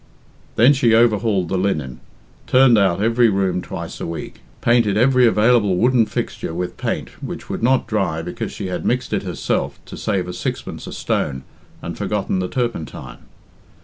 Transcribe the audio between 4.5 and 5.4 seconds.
painted every